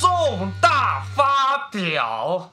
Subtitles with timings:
[0.00, 2.52] 重大发表。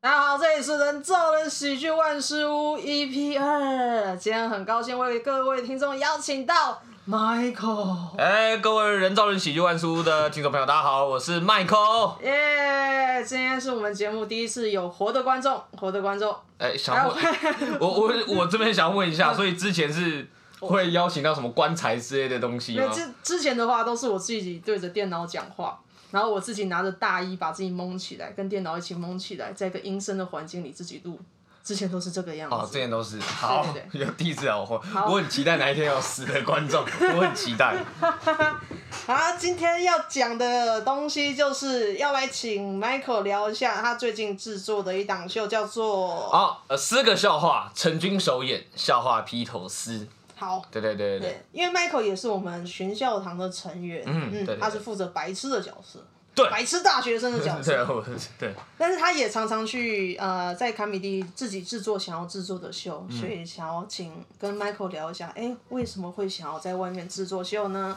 [0.00, 8.16] 大家好，这里是人造人喜剧万事屋 EP 二，今天很高兴为各位听众邀请到 Michael。
[8.16, 12.22] 哎，各位人造人喜剧万事屋的听众朋友，大家好，我是 Michael。
[12.22, 16.34] 耶，今天是我们节目第一次有活的观众，活的观众。
[16.56, 17.16] 哎，想问，
[17.80, 20.26] 我 我我这边想问一下，所以之前是
[20.60, 22.88] 会邀请到什么棺材之类的东西吗？
[22.90, 25.78] 之之前的话都是我自己对着电脑讲话。
[26.10, 31.18] 然后我自己拿着大衣把自己蒙起来，跟电脑一起蒙起来，在一个阴森的环境里自己录。
[31.62, 32.56] 之前都是这个样子。
[32.56, 33.20] 哦，之前都是。
[33.20, 37.76] 好，对对对有第一次啊，我我很期待哪一天有死的观众，我很期待。
[39.06, 50.08] 好，今天要讲的东西就是要来请 Michael 聊一下他最近制作的一档秀，叫做好呃，四个笑话，陈军首演，笑话披头士。
[50.38, 55.98] 好，对对对对，因为 Michael 也是我们寻笑堂的成员，嗯，对对对，他是负责白痴的角色，
[56.34, 57.72] 对，白痴大学生的角色，
[58.38, 67.96] 对，对，但是他也常常去呃，在卡米蒂自己制作想要制作的秀，嗯，所以想要请跟 Michael 聊一下，哎，为什么会想要在外面制作秀呢？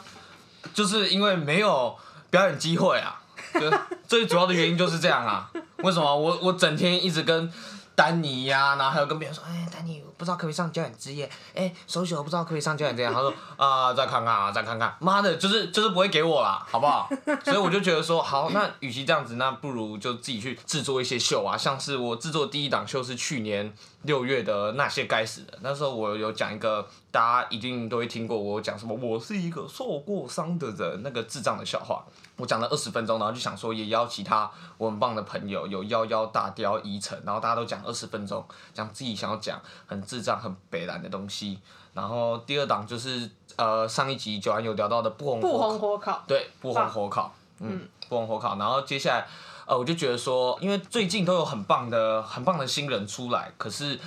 [0.74, 1.96] 就是因为没有
[2.30, 3.22] 表演机会啊，
[3.54, 3.72] 就
[4.06, 5.50] 最主要的原因就是这样啊。
[5.78, 6.16] 为什么？
[6.16, 7.52] 我我整天一直跟
[7.94, 17.10] 丹尼呀、啊，然后还有跟别人说，哎，丹尼不知道可不可以上《交响之夜》，哎，手手不知道可不可以上《交响之夜》，他说 啊、再看看啊，再看看，妈的，就是就是不会给我啦，好不好？
[17.44, 32.04] 所以我就觉得说，好，那与其这样子，那不如就自己去制作一些秀啊，像是我制作第一档秀是去年六月的那些该死的，那时候我有讲一个大家一定都会听过，我讲什么，我是一个受过伤的人，那个智障的笑话。
[32.36, 41.58] 我讲了二十分钟，然后就想说也邀其他我很棒的朋友，有幺幺大雕、依晨，然后大家都讲二十分钟，讲自己想要讲很智障、很北蓝的东西。
[41.94, 48.56] 然后第二档就是呃上一集九安有聊到的不红不红火烤，对，不红火烤，嗯，不红火烤。
[48.56, 49.26] 然后接下来
[49.66, 54.00] 呃我就觉得说，因为最近都有很棒的很棒的新人出来，可是。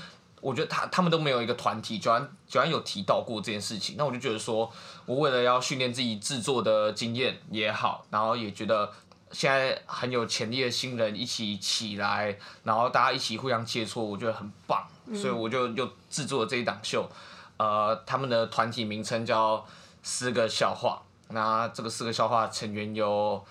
[0.46, 4.72] 我觉得他他们都没有一个团体，九安九安有提到过这件事情，那我就觉得说，
[5.08, 8.92] 我为了要训练自己制作的经验也好，然后也觉得
[9.32, 17.10] 现在很有潜力的新人一起起来，然后大家一起互相切磋，我觉得很棒，所以我就又制作了这一档秀，
[17.58, 19.66] 呃，他们的团体名称叫
[20.04, 23.44] 四个笑话，那这个四个笑话成员有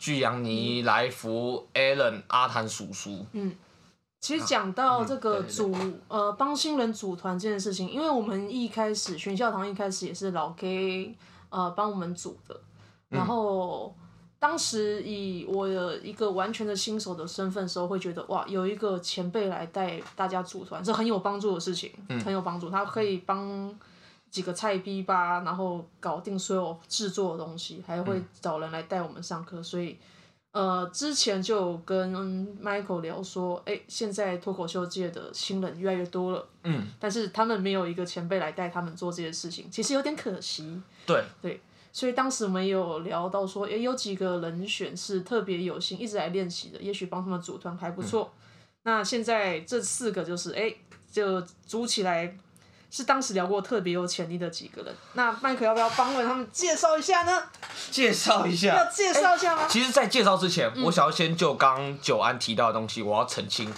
[0.00, 3.24] 巨阳尼、来福、Allen、阿谭叔叔。
[3.34, 3.54] 嗯。
[4.20, 11.16] 其实讲到这个组、啊嗯、呃帮新人组团这件事情，因为我们一开始全校堂一开始也是老 K
[11.48, 12.60] 呃帮我们组的，
[13.08, 13.96] 然后
[14.38, 23.74] 当时以我的一个完全的新手的身份时候，会觉得哇有一个前辈来带大家组团是很有帮助的事情，嗯、很有帮助，他可以帮
[24.30, 29.96] 几个菜逼吧，然后搞定所有制作的东西，还会找人来带我们上课，所以。
[30.52, 32.12] 呃，之前就跟
[32.60, 40.82] Michael 聊说，哎、欸，现在脱口秀界的新人越来越多了，嗯，但是他们没有一个前辈来带他们做这些事情，其实有点可惜。
[41.06, 41.60] 对对，
[41.92, 48.40] 所以当时我们有聊到说，哎、欸，有几个人选是特别有心一直来练习的，也许帮他们组团还不错、嗯。
[48.82, 50.76] 那现在这四个就是，哎、欸，
[51.12, 52.36] 就组起来。
[52.90, 57.42] 是当时聊过特别有潜力的几个人，那麦克要不要帮我他们介绍一下呢？
[57.88, 59.62] 介绍一下，要介绍一下吗？
[59.62, 63.72] 欸、其实，在介绍之前、嗯，我想要先就刚九安提到的东西，我要澄清，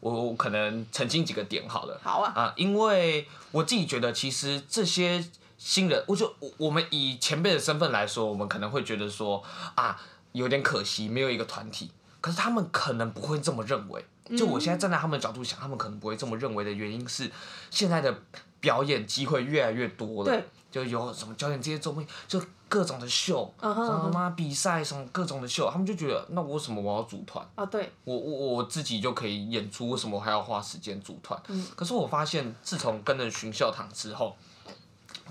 [0.00, 2.00] 我，我可能澄清几个点好了。
[2.02, 2.32] 好啊。
[2.34, 5.22] 啊，因为我自己觉得，其实这些
[5.58, 9.42] 新人，我就我们以前辈的身份来说，我们可能会觉得说
[9.74, 10.00] 啊，
[10.32, 11.90] 有点可惜，没有一个团体。
[12.22, 14.02] 可是他们可能不会这么认为。
[14.38, 17.30] 就我现在站在他们的角度想，他们可能不会这么认为的原因是，
[17.70, 18.22] 现在的。
[18.64, 27.46] 表演机会越来越多了，就有什么表演这些综艺，就各种的秀，uh 什么比赛，什么各种的秀，他们就觉得，那为什么我要组团？
[27.56, 31.38] 啊、uh 对，我我我自己就可以演出，为什么我还要花时间组团？
[31.48, 34.34] 嗯，可是我发现，自从跟了寻笑堂之后，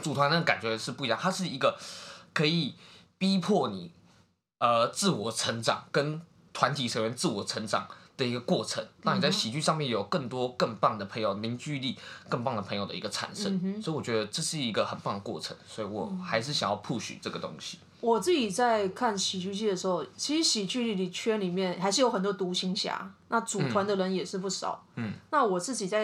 [0.04, 1.76] 组团那个感觉是不一样，它是一个
[2.34, 2.76] 可以
[3.18, 3.92] 逼迫你，
[4.60, 6.22] 呃，自我成长，跟
[6.54, 7.88] 团体成员自我成长。
[8.24, 11.98] 的一个过程，让你在喜剧上面有更多更棒的朋友，凝聚力
[12.30, 17.78] 更棒的朋友的一个产生，嗯，所以我觉得这是一个很棒的过程，所以我还是想要 push 这个东西。
[18.02, 24.84] 我自己在看喜剧剧的时候，其实喜剧里圈里面还是有很多独行侠，那组团的人也是不少。
[24.96, 26.00] 嗯，那我自己在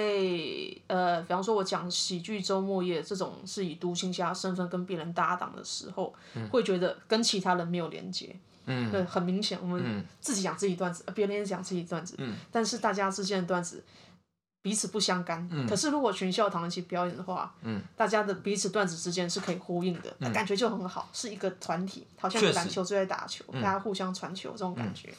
[0.88, 8.34] 呃，比方说我讲喜剧周末夜这种是以独行侠身份跟别人搭档的时候，嗯，会觉得跟其他人没有连接。
[8.66, 13.84] 嗯，对，很明显，我们自己讲自己段子，别人也讲自己段子，嗯，但是大家之间的段子
[14.62, 15.48] 彼此不相干。
[15.52, 25.14] 嗯、可是如果全校堂一起表演的话，嗯、大家的彼此段子之间是可以呼应的，那、嗯、感觉就很好，是一个团体，好像篮球就在打球，大家互相传球这种感觉。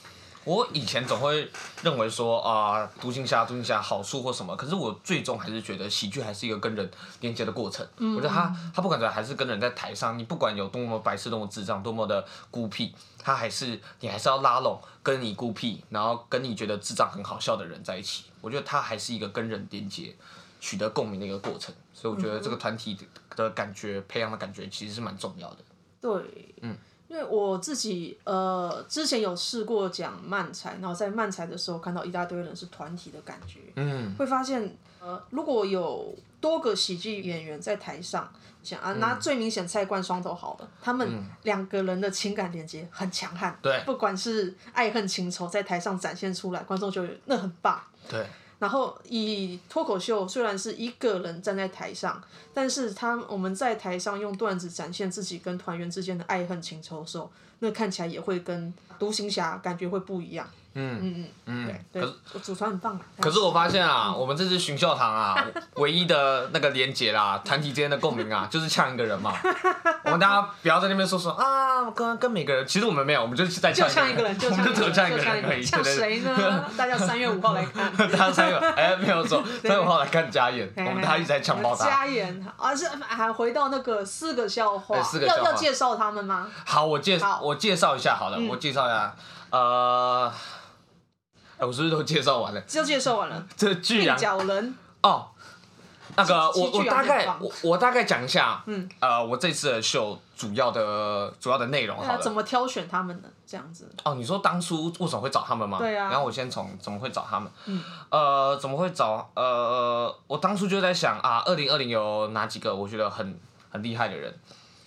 [0.44, 1.46] 嗯我以前总会
[1.82, 6.90] 认为说啊，独行侠，独行侠好处或什么，可是我最终还是觉得喜剧还是一个跟人
[7.20, 7.86] 连接的过程。
[7.98, 18.24] 嗯、我觉得他他不管怎样，还是跟人在台上，你不管有多么白痴、多么智障、多么的孤僻，他还是你还是要拉拢跟你孤僻，然后跟你觉得智障很好笑的人在一起。
[18.40, 20.16] 我觉得他还是一个跟人连接、
[20.58, 21.74] 取得共鸣的一个过程。
[21.92, 22.96] 所以我觉得这个团体
[23.36, 25.58] 的感觉、培养的感觉其实是蛮重要的。
[26.00, 26.10] 对，
[26.62, 26.74] 嗯。
[27.10, 48.24] 因为我自己呃之前有试过讲漫才，然后在漫才的时候看到一大堆人是团体的感觉，嗯，会发现呃如果有多个喜剧演员在台上，想啊拿最明显菜冠双头好了，他们两个人的情感连接很强悍，对，不管是爱恨情仇在台上展现出来，观众就那很棒，对。
[48.60, 52.22] 然后以脱口秀虽然是一个人站在台上，
[52.54, 57.28] 但是他我们在台上用段子展现自己跟团员之间的爱恨情仇的时候，
[57.58, 60.48] 那看起来也会跟独行侠感觉会不一样。
[60.74, 63.00] 嗯嗯嗯，对，可是组团很棒嘛。
[63.20, 65.44] 可是我发现啊，我们这次寻笑堂啊，
[65.74, 69.34] 唯一的那个连结啦，团体之间的共鸣啊，就是呛一个人嘛。
[70.04, 75.64] 我们大家不要在那边说说啊，跟跟每个人，其实我们没有，我们就是在呛一个人，就呛一个人，呛一个人而已。
[75.64, 76.64] 呛谁呢？
[76.76, 77.92] 大家三月五号来看。
[78.10, 81.84] 大家三月哎没有错，三月五号来看家演，我们大家一直在呛爆他。
[81.84, 84.96] 家演，而是还回到那个四个笑话，
[85.26, 86.46] 要要介绍他们吗？
[86.64, 89.14] 好，我介绍我介绍一下好了，我介绍一下，
[89.50, 90.32] 呃。
[91.66, 92.60] 我是不是都介绍完了？
[92.62, 93.46] 就介绍完了。
[93.56, 94.16] 这巨人
[95.02, 95.28] 哦，
[96.16, 102.18] 那个我我大概我我大概讲一下，嗯呃，我这次的秀主要的主要的内容好了。
[102.18, 103.90] 怎么挑选他们的这样子？
[104.04, 105.78] 哦，你说当初为什么会找他们吗？
[105.78, 106.10] 对啊。
[106.10, 107.50] 然后我先从怎么会找他们？
[107.66, 107.82] 嗯。
[108.10, 109.30] 呃，怎么会找？
[109.34, 113.38] 呃，我当初就在想啊，二零二零有哪几个我觉得很
[113.70, 114.34] 很厉害的人？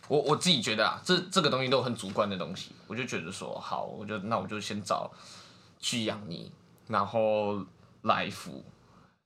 [0.10, 5.10] 我我自己觉得啊，这这个东西都很主观的东西，我就觉得说好，我就那我就先找
[5.80, 6.52] 巨阳尼。
[6.94, 7.60] 然后
[8.04, 8.64] 来福，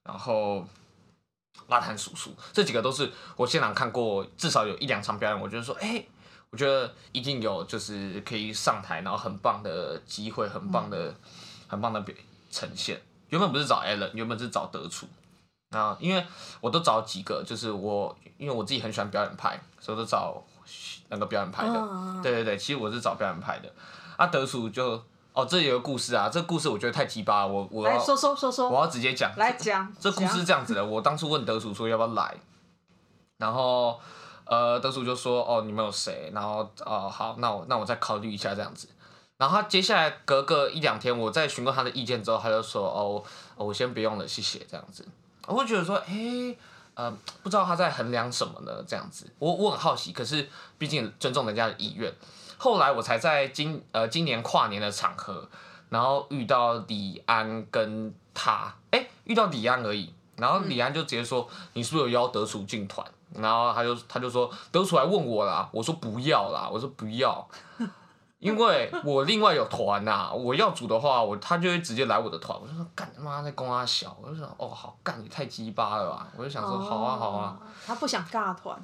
[0.04, 0.66] 然后
[1.68, 6.02] 拉坦叔叔，这几个都是我现场看过，至少有一两场表演，我觉得说，哎，
[6.50, 11.14] 我觉得一定有就是可以上台，然后很棒的机会，很棒的，
[11.68, 12.16] 很棒的表
[12.50, 13.02] 呈现。
[13.28, 15.06] 原本不是找 Allen，原本是找德楚，
[15.72, 16.26] 啊，因为
[16.62, 20.42] 我都找几个，就是我因为我自己很喜欢表演派，所以我都找
[21.10, 22.22] 那个表演派的。
[22.24, 23.70] 对对对，其实我是找表演派的，
[24.16, 25.04] 啊，德楚就。
[25.38, 26.28] 哦，这有个故事啊！
[26.28, 29.32] 这故事我觉得太鸡巴了，我我要说说说说，我要直接讲。
[29.38, 32.36] 来讲，这故事是这样子的，我当初问德叔说要不要来，
[33.38, 34.00] 然后
[34.46, 36.32] 呃，德叔就说哦，你们有谁？
[36.34, 38.90] 然后哦，好，那我那我再考虑一下这样子。
[39.38, 43.24] 然后他接下来隔个一两天，我再询问他的意见之后，他就说哦，
[43.58, 45.08] 我先不用了，谢谢这样子。
[45.46, 46.56] 我会觉得说，哎，
[46.96, 48.84] 呃，不知道他在衡量什么呢？
[48.88, 50.50] 这样子，我我很好奇，可是
[50.80, 52.12] 毕竟尊重人家的意愿。
[52.58, 55.48] 后来我才在今呃今年跨年的场合，
[55.90, 60.14] 然后遇到李安跟他，哎，遇到李安而已。
[60.36, 67.48] 然后李安就直接说：“嗯、你是不是有邀德楚进团？”然后他就他就说：“德楚来问我啦。”我说：“不要啦。”我说：“不要，
[68.38, 70.32] 因为我另外有团呐、啊。
[70.32, 77.58] 我要组的话，我他就会直接来我的团。”我就说：“干他妈在公阿小。”我就想：“哦，好干，你太鸡巴了吧？”我就想说：“好啊，好啊。”
[77.88, 78.80] 他不想尬团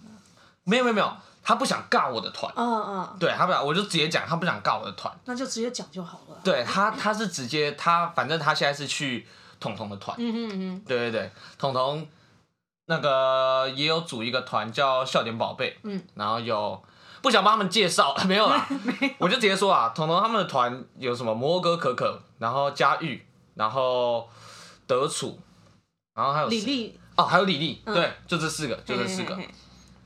[0.64, 1.14] 没有没有没有。
[1.44, 6.38] 他不想尬我的团，嗯嗯，对他不想，我就直接讲，他不想尬我的团，那就直接讲就好了。
[6.44, 9.28] 对他，他是直接他，反正他现在是去
[9.60, 12.08] 彤彤的团，嗯嗯嗯，对对对，彤彤
[12.86, 16.82] 那个也有组一个团叫笑点宝贝，嗯，然后有
[17.22, 18.66] 不想帮他们介绍， 没有啦，
[19.20, 23.26] 我就直接说啊，彤彤他们的团有什么摩哥可可，然后佳玉，
[23.56, 24.30] 然后
[24.88, 25.38] 德楚，
[26.14, 29.38] 然后还有李丽，哦，还有李丽，对，就这四个，就这四个。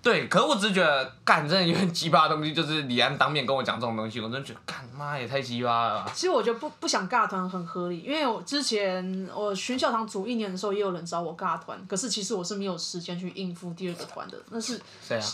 [0.08, 6.12] 对，可是我只是觉得干真的有点鸡巴的东西，就是李安当面跟我讲这种东西，我真的觉得干妈也太鸡巴了吧。
[6.16, 14.42] 其实我觉得不不想尬团很合理，因为我之前我寻笑堂组一年的时候，也有人找我尬团，可是其实我是没有时间去应付第二个团的。
[14.50, 15.26] 那是谁啊？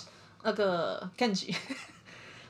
[0.42, 1.56] 那个 Kenji，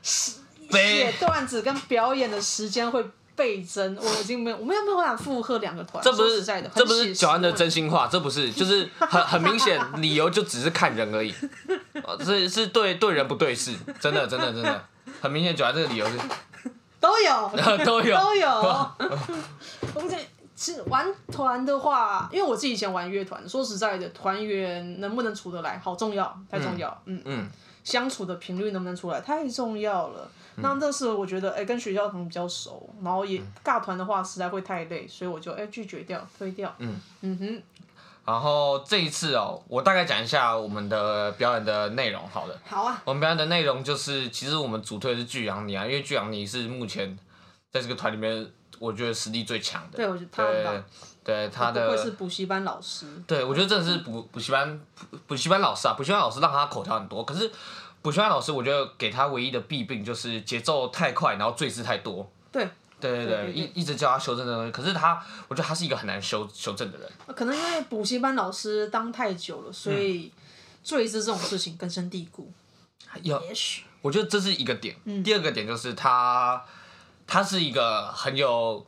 [0.00, 3.04] 写段子跟表演的时间会。
[3.36, 6.02] 倍增，我已经没有，我没有没有办法负荷两个团。
[6.02, 11.34] 这不是在的，这不是小安的真心话，这不是，就是很 很明显，理由就只是看人而已。
[12.24, 14.84] 是是对对人不对事，真的真的真的，
[15.20, 16.18] 很明显，九安这个理由是
[17.00, 17.50] 都有
[17.84, 18.48] 都有都有。
[19.94, 20.16] 我们这
[20.56, 27.02] 是玩团的话，因为我自己以前玩乐团，说实在的，团员能不能处得来，好重要，太重要。
[27.06, 27.50] 嗯嗯，
[27.82, 30.30] 相处的频率能不能出来，太重要了。
[30.56, 36.74] 那那时候我觉得，哎、欸，跟学校可能比较熟，然后也尬团的话实在会太累，所以我就哎、欸、拒绝掉，推掉。
[36.78, 37.62] 嗯嗯哼。
[38.26, 42.58] 然后这一次哦，我大概讲一下我们的表演的内容，好了。
[42.64, 43.02] 好啊。
[43.04, 47.18] 我们表演的内容就是，其实我们主推的是巨阳你啊，因为巨阳你是目前
[47.70, 49.98] 在这个团里面，我觉得实力最强的。
[49.98, 50.84] 对，我觉得他很棒。
[51.22, 51.86] 对他的。
[51.90, 53.06] 不会是补习班老师。
[53.26, 54.80] 对，我觉得真的是补补习班
[55.26, 57.50] 补习班老师啊，补习班老师让他口条很多，可是
[58.04, 62.30] 补习班老师我觉得给他唯一的弊病就是节奏太快，然后赘字太多。
[62.52, 62.68] 对。
[63.00, 67.10] 对对对，一一直教他修正这东西，可是他，我觉得他是一个很难修修正的人。
[67.34, 70.32] 可能因为补习班老师当太久了，所以
[70.82, 72.50] 赘字这种事情根深蒂固。
[73.20, 74.96] 有，也许我觉得这是一个点。
[75.04, 76.64] 嗯、第二个点就是他，
[77.26, 78.86] 他是一个很有，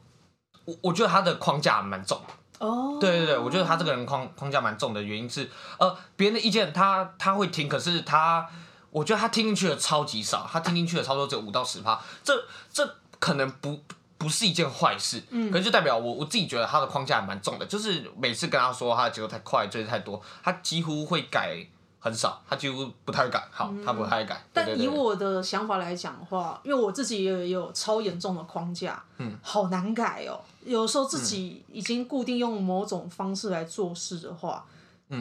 [0.65, 2.19] 我我觉得他的框架蛮重。
[2.59, 2.97] 哦。
[2.99, 8.49] 对对对，我觉得他这个人框框架蛮重的原因是，呃，别人的意见他他会听，可是他，
[8.97, 12.33] 我觉得他听进去的超级少，他听进去的差不多只有五到十趴，这
[12.73, 13.79] 这可能不。
[14.19, 21.59] 不是一件坏事，嗯，可是就代表我我自己觉得他的框架还蛮重的，就是每次跟他说他的节奏太快，追的太多，他几乎会改
[22.01, 24.35] 很少，他几乎不太会改，好，他不太会改。
[24.37, 30.41] 嗯、但以我的想法来讲的话，因为我自己也有，也有超严重的框架，嗯，好难改哦。
[30.65, 34.65] 有时候自己已经固定用某种方式来做事的话。
[34.71, 34.76] 嗯，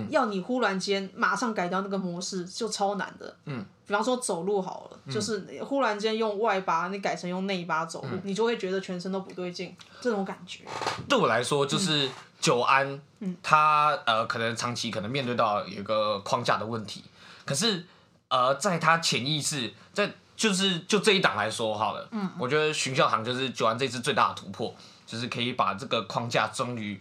[0.09, 3.35] 要你忽然间马上改掉那个模式就超难的。
[3.45, 10.63] 嗯，比方说走路好了，嗯、就是忽然间用外八你改成用内八走路，嗯、你就会觉得全身都不对劲，这种感觉。
[11.07, 17.03] 对我来说，就是久安，嗯、他呃可能长期可能面对到有一个框架的问题，
[17.45, 17.85] 可是
[18.29, 24.73] 呃在他潜意识，在就是就这一档来说好了，嗯，我觉得巡校堂就是久安这次最大的突破，
[25.05, 26.99] 就是可以把这个框架终于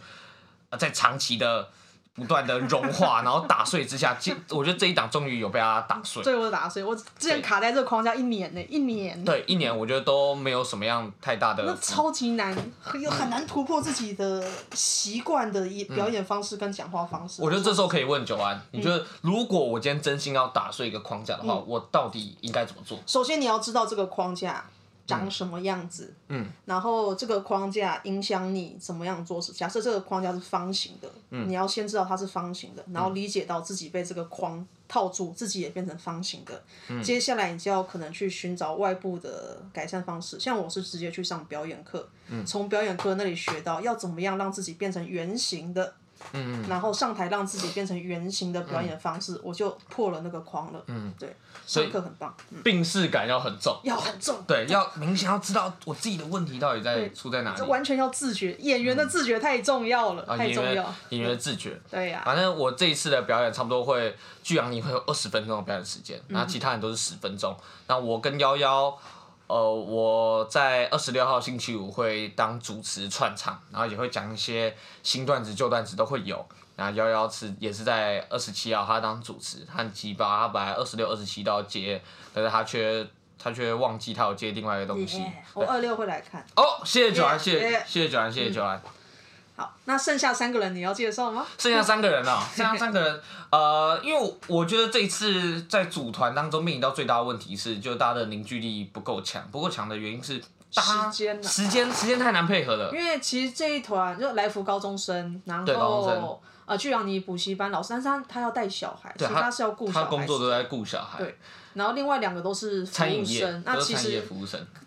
[0.68, 1.70] 呃在长期的。
[2.14, 4.16] 不断的融化，然后打碎之下，
[4.50, 6.22] 我觉得这一档终于有被他打碎。
[6.22, 9.24] 最后打碎，我之前卡在这个框架一年呢，一年。
[9.24, 11.64] 对，一年我觉得都没有什么样太大的。
[11.64, 12.56] 那超级难，
[13.00, 17.42] 有很难突破自己的习惯的表演方式跟讲话方式。
[17.42, 22.98] 我觉得这时候可以问九安，你觉得如果我今天真心要打碎一个框架的话，我到底应该怎么做？
[23.06, 24.64] 首先你要知道这个框架。
[25.06, 26.14] 长什么样子？
[26.28, 29.52] 嗯，然后这个框架影响你怎么样做事。
[29.52, 36.62] 假设这个框架是方形的，嗯，你要先知道它是方形的，然后理解到自己被这个框套住，自己也变成方形的。
[36.88, 40.40] 嗯，接下来你就要可能去寻找外部的改善方式。
[40.40, 45.94] 像我是直接去上表演课，嗯，从表演课那里学到要怎么样让自己变成圆形的。
[46.32, 50.82] 嗯，然后上台让自己变成圆形的表演方式，嗯、我就破了那个框了。
[50.86, 52.34] 嗯，对，上课很棒。
[52.62, 54.42] 病视感要很重，要很重。
[54.46, 57.62] 对，要明显要知道我自己的问题到底在出在哪里。
[57.62, 60.92] 完全要自觉，演员的自觉太重要了，嗯、太重要。
[61.10, 61.80] 演员的自觉。
[61.90, 62.24] 对呀、啊。
[62.24, 67.56] 反正我这一次的表演差不多会，巨阳你会有二十分钟的表演时间，然后其他人都是十分钟。
[67.86, 68.94] 那、嗯、我跟夭夭。
[69.46, 76.44] 呃，我在二十六号星期五会当主持串场，然后也会讲一些新段子、旧段子都会有。
[76.76, 83.06] 然后幺幺是也是在二十七号，他当主持，他很急吧，他本来二十六、二十七都要接，但是他却
[83.38, 85.22] 他却忘记他有接另外一个东西。
[85.52, 86.44] 我二六会来看。
[86.56, 88.82] 哦，谢谢九安，谢谢谢谢九安，谢谢九安。
[89.56, 91.46] 好，那剩下三个人你要介绍吗？
[91.58, 93.20] 剩下三个人啊、喔， 剩下三个人，
[93.50, 100.42] 呃，因为我，我觉得这一次在组团当中面临到最大的问题是，就大家的凝聚力不够强，不够强的原因是
[100.72, 102.90] 时间、啊，时间时间太难配合了。
[102.90, 111.18] 因为其实这一团就来福高中生，然后呃巨阳尼补习班老师，但是他他要带小孩，所以他是要顾小孩，他工作都在顾小孩。
[111.18, 111.38] 对，
[111.74, 114.20] 然后另外两个都是服务生，那其实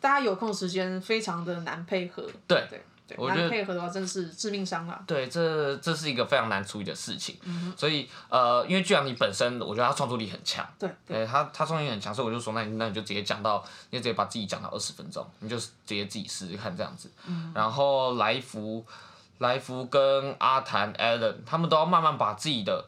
[0.02, 2.22] 大家有空时间非常的难配合。
[2.46, 2.84] 对对。
[3.16, 5.02] 我觉得配合的话，真的是致命伤了。
[5.08, 7.38] 对，这这是一个非常难处理的事情。
[7.44, 10.68] 嗯、所以呃，因为巨阳你本身，我觉得他创作力很强。
[10.78, 17.10] 对，对，他他创作力很强，所以我就说，那你那你就直接讲到，你就直接把自己讲到二十分钟，你就直接自己试试看这样子。
[17.28, 18.86] 嗯、然后来福，
[19.38, 22.86] 来福跟阿谭、Allen，他们都要慢慢把自己的，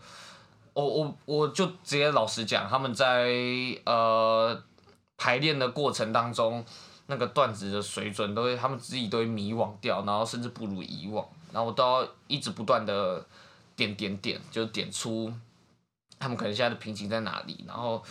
[0.73, 3.31] 我我我就直接老实讲，他们在
[3.85, 4.61] 呃
[5.17, 6.65] 排练的过程当中。
[7.11, 13.25] 那个段子的水准都会，他们自己都会迷惘掉，然后甚至不如以往，然后我都要一直不断的
[13.75, 15.33] 点点点，就点出
[16.19, 18.03] 他们可能现在的瓶颈在哪里，然后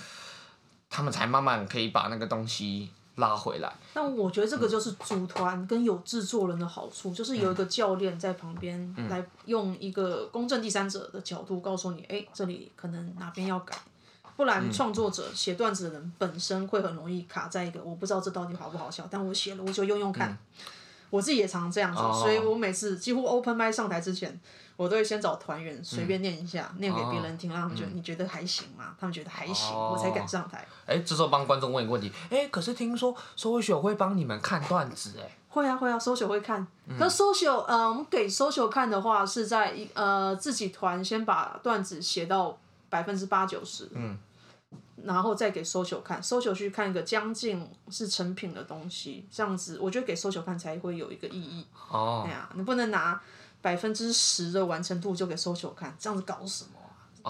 [0.91, 3.73] 他们才慢慢可以把那个东西拉回来。
[3.95, 13.79] 但我觉得这个就是组团跟有制作人的好处，嗯、就是有一个教练在旁边来用一个公正第三者的角度告诉你，哎、欸，这里可能哪边要改。
[14.39, 20.31] 不然，创作者写段子的人本身会很容易卡在一个，我不知道这到底好不好笑，但我写了我就用用看。
[20.31, 20.39] 嗯、
[21.11, 24.41] 我自己也常常这样子，哦、所以我每次几乎 open mic 上台之前，
[24.77, 28.95] 我都会先找团员随便念一下，嗯、念给别人听，让他们觉得、嗯、你觉得还行吗？
[29.01, 30.65] 他们觉得还行，哦、我才敢上台。
[30.87, 35.29] 哎，这时候帮观众问一个问题，哎，可是听说收尾雪会帮你们看段子，哎。
[35.51, 36.65] 会啊会啊，social 会看。
[36.97, 42.57] 可是 social 呃，我们给 social 看的话，是在一呃自己团先把段子写到
[42.91, 44.17] 百分之八九十，嗯，
[45.05, 51.67] 然后再给 social 看，social 去看一个将近是成品的东西，这样子，我觉得给 social 看才会有一个意义。
[51.91, 53.21] 哦，哎呀，你不能拿
[53.61, 56.71] 百分之十的完成度就给 social 看，这样子搞什么？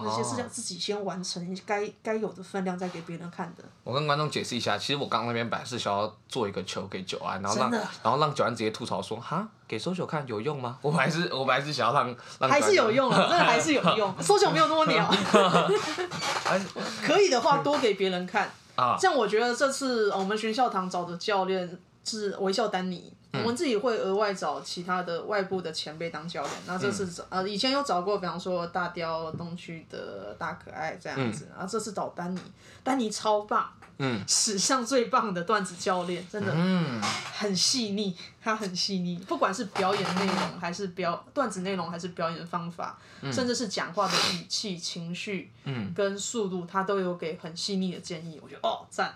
[0.04, 3.64] 那些是要自己先完成，该该有的分量再给别人看的。
[3.84, 14.14] 我跟观众解释一下，其实我刚刚那边本来是想要做一个球给九安，然后让然后让九安直接吐槽说：“哈，给 social 看有用吗？”我还是我本来是想要让让还是有用啊，真的还是有用。
[14.20, 15.08] social 没有那么鸟
[17.02, 18.50] 可以的话多给别人看。
[18.76, 23.12] 啊，像我觉得这次我们学校堂找的教练是微笑丹尼。
[23.30, 32.40] 我们自己会额外找其他的外部的前辈当教练，那这次找呃以前有找过，比方说大雕东区的大可爱这样子，然后这次找丹尼，
[32.82, 37.00] 丹尼超棒，嗯，史上最棒的段子教练，真的，嗯，
[37.36, 42.98] 很细腻，他很细腻，不管是表演内容还是表段子内容还是表演方法，
[43.30, 49.14] 甚至是讲话的语气、情绪，嗯，跟速度，他都有给很细腻的建议，我觉得哦赞，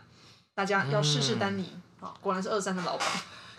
[0.54, 3.08] 大家要试试丹尼，啊，果然是二三的老板。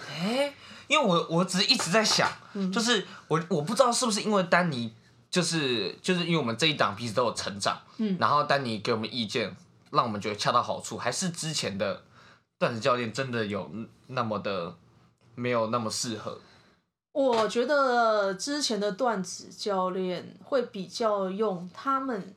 [0.10, 0.54] 哎，
[0.88, 4.94] 因为我我只是一直在想，嗯、就是我我不知道是不是因为丹尼，
[5.30, 9.56] 就是就是因为我们这一档彼此都有成长，嗯，然后丹尼给我们意见，
[9.92, 12.04] 让我们觉得恰到好处，还是之前的
[12.60, 13.72] 段子教练真的有
[14.08, 14.76] 那么的
[15.36, 16.40] 没有那么适合？
[17.14, 22.36] 我觉得之前的段子教练会比较用他们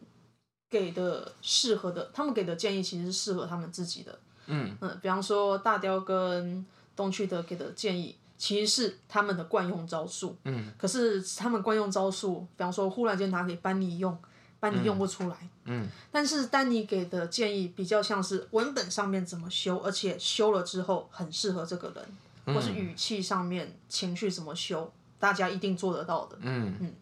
[0.71, 6.65] 给的适合的，他们给的建议其实是适合他们自己的，嗯嗯，比方说大雕跟。
[6.97, 14.19] 东区德给的建议其实是他们的惯用招数，嗯，可是他们惯用招数，比方说忽然间拿给班尼用，
[14.59, 22.05] 班尼用不出来，嗯，嗯，但是丹尼给的建议比较像是文本上面怎么修，而且修了之后很适合这个人，
[22.47, 26.75] 嗯、或是语气上面情绪怎么修，大家一定做得到的，嗯。
[26.81, 26.95] 嗯，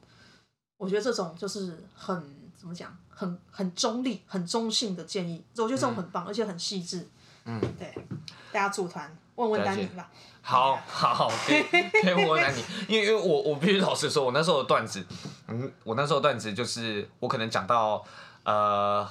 [0.76, 7.08] 我觉得这种就是很怎么讲，很很中立、很中性的建议，我觉得这种很棒，嗯、而且很细致，
[7.44, 7.94] 嗯，对，
[8.54, 9.12] 大家组团。
[9.34, 10.08] 问问丹尼吧。
[10.40, 11.62] 好好，可以
[12.02, 15.04] 可以问问丹尼，因为因为我我必须老实说，我那时候的段子，
[15.48, 18.04] 嗯，我那时候段子就是我可能讲到
[18.44, 19.04] 呃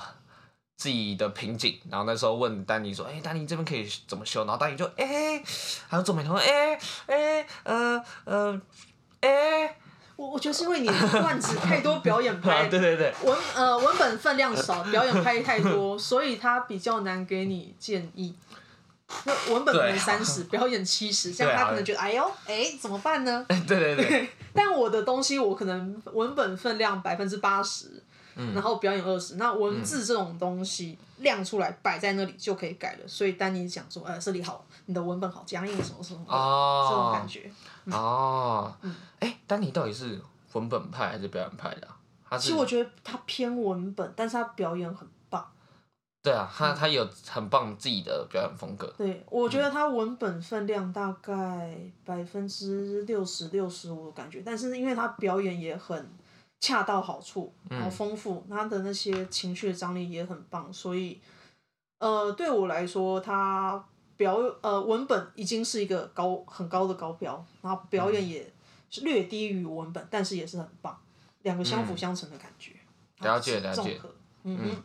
[0.78, 4.46] 自己的瓶颈，然后那时候问丹尼说，哎、欸，丹尼这边可以怎么修？
[4.46, 5.44] 然后丹尼就哎、欸，
[5.90, 8.62] 还有皱眉头，哎、欸、哎、欸、呃呃
[9.20, 9.76] 哎、欸，
[10.16, 18.34] 我我觉得是因为你段子太多 表演拍，对对对，文呃文本分量少，表演拍太多，所以他比较难给你建议。
[19.26, 23.46] 那文本可能三十， 表演七十，这样他可能觉得哎呦，哎、欸，怎么办呢？
[23.48, 24.30] 对 对对。
[24.54, 28.04] 但我的东西我可能文本分量百分之八十，
[28.36, 33.08] 然后表演二十，那文字这种东西亮出来摆在那里就可以改了。
[33.08, 37.52] 所以丹尼讲说，呃，这里好，你的文本好僵硬什么什么，哦、这种感觉。
[37.86, 38.76] 嗯、哦。
[39.20, 40.20] 哎、欸，丹尼到底是
[40.54, 41.88] 文本派还是表演派的。
[42.40, 45.08] 其实我觉得他偏文本，但是他表演很。
[46.24, 48.88] 对啊，他他有很棒自己的表演风格。
[48.98, 56.10] 对，我觉得他文本分量大概百分之六十六十五的感觉，但是因为他表演也很
[56.62, 61.20] 恰到好处，然后丰富，嗯、他的那些情绪的张力也很棒，所以
[62.00, 63.84] 呃，对我来说，他
[64.16, 68.50] 表呃文本已经是一个高很高的高标，然后表演也
[68.90, 70.98] 是略低于文本，但是也是很棒，
[71.42, 72.72] 两个相辅相成的感觉。
[73.20, 74.00] 嗯、了解了解，
[74.44, 74.76] 嗯嗯，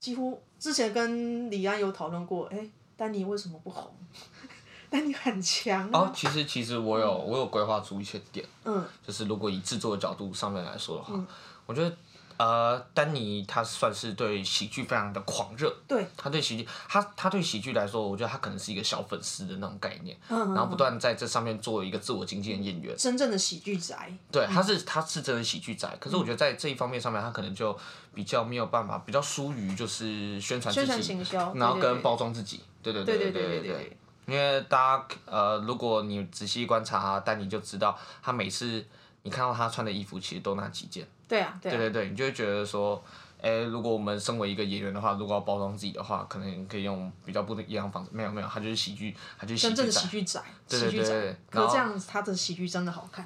[0.00, 0.42] 几乎。
[0.58, 3.88] 之前跟李安有讨论过，哎、欸，丹尼为什么不红？
[4.90, 6.00] 丹尼很强、啊。
[6.00, 11.26] 哦，其实其实我有我有规划出一些点，嗯，就是如果以制作的角度上面来说的话，嗯、
[11.66, 11.96] 我觉得。
[12.40, 27.78] 呃，丹尼他算是对喜剧非常的狂热，对，他对喜剧，他他对喜剧来说，我觉得他可能是一个小粉丝的那种概念，嗯，然后不断在这上面做一个自我精进的演员，真正的喜剧宅，对，他是他是真的喜剧宅，可是我觉得在这一方面上面，他可能就
[28.14, 31.18] 比较没有办法，比较疏于就是宣传自己，
[31.54, 33.68] 然后跟包装自己，对对对对对对。
[33.68, 38.82] 对，因为大家呃，如果你仔细观察丹尼就知道，他每次
[39.24, 41.06] 你看到他穿的衣服，其实都那几件。
[41.30, 43.00] 对啊，对，啊对对对，你就会觉得说，
[43.40, 48.10] 哎，如果我们身为一个演员的话，如果要包装自己的话，可能可以用比较不一样的方式。
[48.12, 49.74] 没有没有，他就是喜剧，他就是喜剧。
[49.74, 51.36] 真正的喜剧仔，对对对，对。
[51.48, 53.24] 可这样子，他的喜剧真的好看。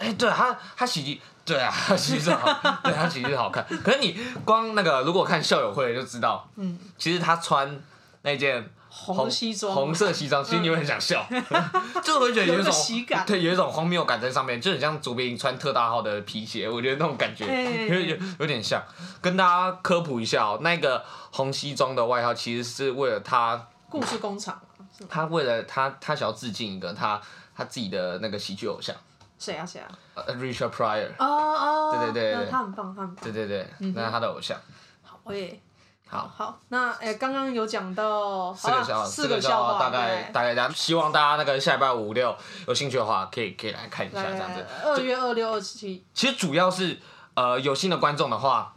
[0.00, 2.46] 哎，对他，他喜剧，对啊，他喜剧真好，
[2.82, 3.64] 对他喜剧好看。
[3.84, 7.80] 可是你光那个，如果看校友会就知道，嗯，其实他穿
[8.22, 8.68] 那件。
[8.92, 11.24] 红西装，红色西装，其实你会很想笑，
[12.02, 17.46] 就会觉得有一种喜感，对，有一种荒谬感在上面，就很像卓别林穿特大号的皮鞋，我觉得那种感觉
[17.88, 18.82] 有有有点像。
[19.22, 24.60] 跟大家科普一下哦，那个红西装的外号其实是为了他故事工厂，
[25.08, 27.20] 他为了他他想要致敬一个他
[27.56, 28.94] 他自己的那个喜剧偶像。
[29.38, 29.88] 谁啊谁啊？
[30.14, 31.08] 呃，Richard Pryor。
[31.18, 32.12] 哦哦。
[32.12, 32.50] 对对对。
[32.50, 33.24] 他很棒，他很棒。
[33.24, 34.58] 对对对，那是他的偶像。
[35.02, 35.62] 好诶。
[36.10, 44.66] 好好，那诶，刚刚有讲到四个笑话，四个笑话，大概大概大家希望大家那个下礼拜五六有兴趣的话，可以可以来看一下这样子。
[44.84, 46.04] 二月二六二七。
[46.12, 46.98] 其实主要是
[47.34, 48.74] 呃有新的观众的话，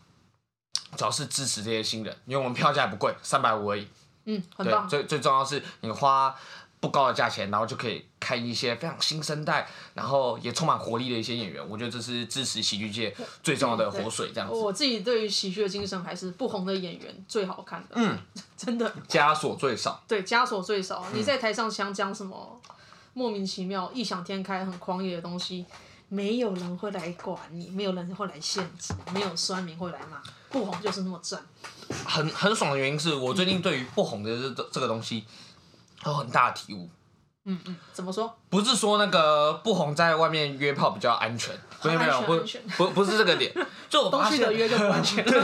[0.95, 3.87] 主要是支持这些新人，因为我们票价也不贵，三百五而已。
[4.25, 4.87] 嗯，很棒。
[4.87, 6.35] 最最重要是你花
[6.83, 11.65] 不高的价钱，然后就可以看一些非常新生代，然后也充满活力的一些演员。
[11.69, 14.53] 我觉得这是支持喜剧界最重要的活水，这样子。
[14.53, 17.95] 我自己对于喜剧的精神还是不红的演员最好看的。
[17.95, 18.17] 嗯，
[18.57, 18.93] 真的。
[19.07, 20.03] 枷锁最少。
[20.09, 21.05] 对，枷锁最少。
[21.13, 22.59] 你在台上想讲什么
[23.13, 25.65] 莫名其妙、异想天开、很狂野的东西，
[26.09, 30.21] 没有人会来管你，没有人会来限制，没有酸民会来骂。
[30.49, 31.41] 不红就是那么赚。
[32.05, 35.23] 很很爽的原因是我最近对于不红的这这个东西。
[36.05, 36.89] 有很大的体悟，
[37.45, 38.33] 嗯嗯，怎么说？
[38.49, 42.37] 不是说那个不红在外面约炮比较安全， 没有没有，不
[42.77, 43.53] 不不是这个点，
[43.89, 45.23] 就我发现约就不安全。
[45.25, 45.41] 对，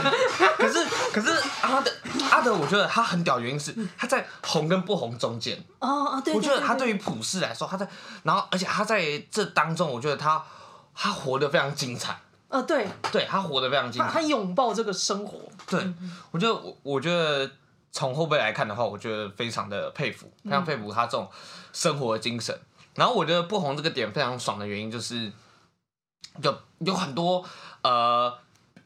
[0.56, 1.30] 可是可是
[1.62, 1.90] 阿德
[2.30, 5.62] 阿德，我觉得他很屌，原因是他在红跟不红中间。
[5.78, 6.34] 哦哦，对。
[6.34, 7.86] 我觉得他对于普世来说，他在，
[8.22, 10.42] 然后而且他在这当中，我觉得他
[10.94, 12.18] 他活得非常精彩。
[12.48, 15.38] 呃，对，对他活得非常精彩，他拥抱这个生活。
[15.66, 15.92] 对，
[16.30, 17.50] 我觉得我我觉得。
[17.92, 21.28] 从后辈来看的话，我觉得非常的佩服，非常佩服他这种
[21.72, 22.54] 生活的精神。
[22.54, 25.32] 嗯、然后我觉得不红这个点非常爽的原因，就是
[26.42, 27.44] 有有很多
[27.82, 28.38] 呃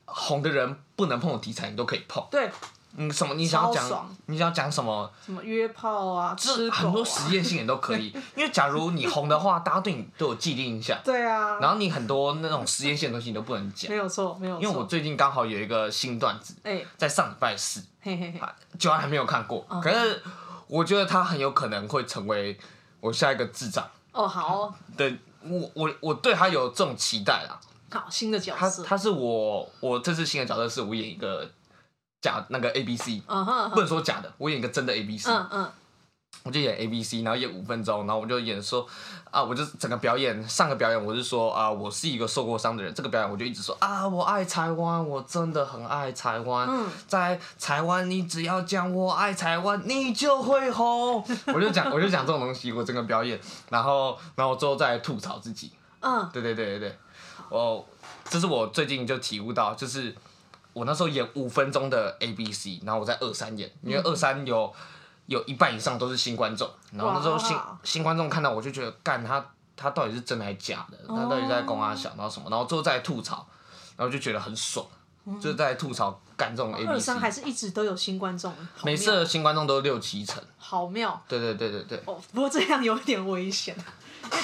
[0.05, 2.27] 红的人不能碰的题材，你都可以碰。
[2.31, 2.51] 对。
[2.97, 3.35] 嗯，什么？
[3.35, 4.17] 你想要讲？
[4.27, 5.11] 你想要讲什么？
[5.27, 6.35] 什么约炮啊？
[6.39, 8.15] 吃狗啊，很多实验性也都可以。
[8.37, 10.97] 因为假如你红的话，大家对你都有既定印象。
[11.05, 11.59] 对啊。
[11.59, 13.91] 然后你很多那种实验性的东西你都不能讲。
[13.91, 14.63] 没有错，没有错。
[14.63, 16.55] 因为我最近刚好有一个新段子，
[16.97, 18.41] 在上礼拜四，嘿嘿嘿，
[18.79, 19.67] 就还没有看过。
[19.83, 20.23] 可是
[20.69, 22.57] 我觉得他很有可能会成为
[23.01, 23.85] 我下一个智障。
[24.13, 24.73] 哦，好。
[24.97, 27.59] 对，我我我对他有这种期待啦。
[27.91, 28.85] 好，新的角色。
[28.85, 31.51] 他他是我我这次新的角色是我演一个。
[32.25, 33.69] 假那个 A B C，、uh huh, uh huh.
[33.69, 35.71] 不能说假的，我演一个真的 A B C，、嗯.
[36.43, 38.87] 我就演 A B C，然后演五分钟，然后我就演说
[39.31, 56.31] 啊，我就整个表演，上个表演我是说啊，我是一个受过伤的人，这个表演我就一直说啊，我爱台湾，我真的很爱台湾，嗯、在台湾你只要讲我爱台湾，你就会红，我就讲 我就讲这种东西，我整个表演，然后然后最后再吐槽自己，嗯、uh，huh.
[56.33, 56.99] 对对对对对，
[57.51, 57.87] 我
[58.31, 60.15] 这是我最近就体悟到，就是。
[60.75, 64.71] 我那时候演五分钟的 A B C，然后我在二三演，因为二三有
[65.25, 69.43] 有一半以上都是新观众，然后那时候新新观众看到我就觉得，干他
[69.77, 70.99] 他到底是真的还是假的？
[71.09, 72.51] 他到底在公阿小，然后什么？
[72.51, 73.47] 然后最后再吐槽，
[73.97, 74.99] 然后就觉得很爽，嗯、
[75.41, 77.13] 就是在吐槽干这种 A B C。
[77.15, 81.23] 还是一直都有新观众，每次的新观众都六七成，好妙。
[81.29, 82.03] 对对对对对。
[82.07, 83.77] 哦，不过这样有点危险。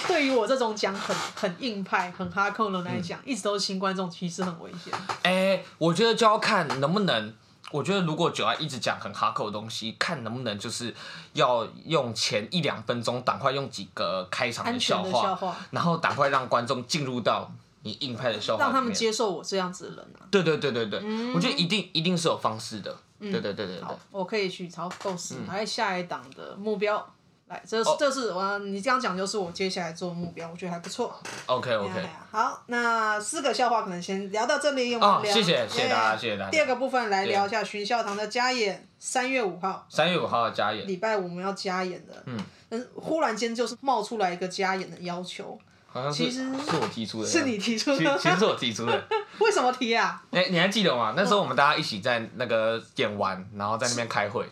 [0.07, 4.93] 对于我这种讲很很硬派、很哈扣的来讲，嗯、一直都是新观众，其实很危险。
[5.23, 7.33] 哎、欸，我觉得就要看能不能。
[7.73, 10.93] 我觉得如果九安一直讲很哈扣的东西，看能不能就是
[11.35, 17.49] 要用前一两分钟，赶快用几个开场的笑话，笑话然后赶快让观众进入到
[17.83, 20.27] 你硬派的笑话，让他们接受我这样子的人、啊。
[20.31, 22.97] 对对对对对，嗯、我觉得一定一定是有方式的。
[23.21, 23.89] 嗯、对对对对对。
[24.11, 27.07] 我可以去朝构思来下一档的目标。
[27.49, 27.99] 来，这是、oh.
[27.99, 31.13] 这是我你这样讲就是我接下来做目标，我觉得还不错。
[31.47, 32.09] OK OK。
[32.31, 34.95] 好，那四个笑话可能先聊到这里。
[34.95, 36.51] 哦，oh, 谢谢谢谢大家，谢谢大家。
[36.51, 39.85] 第二个部分来聊一下巡孝堂的加演，三月五号。
[39.91, 40.87] 三月五号的加演。
[40.87, 42.23] 礼拜五我们要加演的。
[42.27, 42.39] 嗯。
[42.69, 45.59] 但是忽然间就是冒出来一个加演的要求。
[45.93, 46.31] 好像是。
[46.31, 46.43] 是
[46.81, 47.29] 我提出的。
[47.29, 48.19] 是你提出的。
[48.19, 49.09] 其实是我提出的。
[49.41, 50.23] 为什么提啊？
[50.31, 51.15] 哎、欸，你还记得吗？
[51.17, 54.49] 那时候我们大家一起在那个点完，然后在那边开会。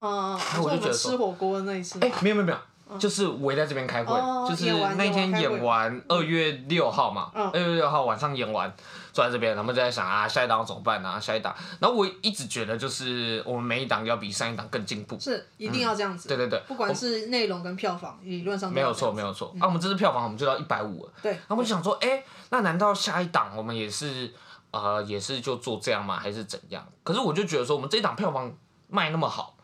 [0.00, 0.30] 嗯。
[0.30, 1.98] 然后我就觉得吃火锅的那一次。
[2.00, 2.58] 哎、欸，没有没有没有。
[2.98, 8.72] 就是围在这边开会，哦、就是那天演完二月六号嘛，二、嗯、月六号晚上演完，
[9.12, 11.20] 坐在这边，他们就在想啊，下一档怎么办啊？
[11.20, 16.30] 下一档，然后我一直觉得就是我们每一档要比上一档更进步，是一定要这样子、嗯。
[16.30, 19.52] 对对对，不管是内容跟票房，理论上没有错没有错。
[19.54, 21.32] 嗯、啊，我们这次票房我们就到一百五了，对。
[21.32, 24.32] 然后我就想说，哎、欸，那难道下一档我们也是
[24.70, 26.18] 呃也是就做这样吗？
[26.18, 26.86] 还是怎样？
[27.02, 28.52] 可是我就觉得说，我们这一档票房
[28.88, 29.56] 卖那么好。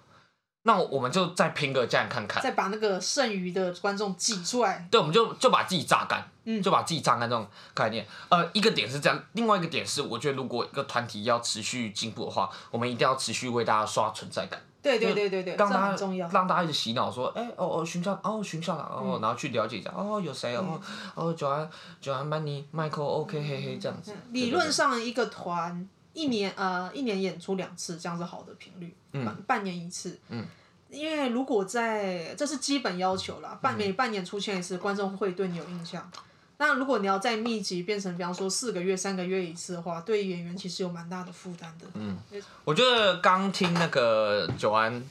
[0.67, 4.87] 那我们就再拼个样看看，再把那个剩余的观众挤出来。
[4.91, 8.05] 对，我们就就把自己榨干，嗯，就把自己榨干这种概念。
[8.29, 14.61] 呃，一个点是这样，另外一个点是，我觉得如果一个团体要持续进步的话，我们一定要持续为大家刷存在感。
[14.83, 20.81] 对对对对对，让大家很重要，让大家一直洗脑说，哎、欸、哦哦，巡校哦巡校长哦，然后去了解一下哦有谁哦
[21.15, 21.69] 哦九安
[22.01, 24.13] 九安曼尼迈克 OK 嘿嘿这样子。
[24.31, 30.45] 理论上一个团一年呃一年演出两次，这样是好的频率，嗯，半年一次，嗯。
[30.89, 36.11] 因为如果在这是基本要求啦，半每半年出现一次，观众会对你有印象。
[36.59, 41.87] 那如果你要再密集变成，比方说四个月、三个月一次的话，对演员其实有蛮大的负担的。
[41.95, 42.17] 嗯，
[42.65, 45.03] 我觉得刚听那个九安，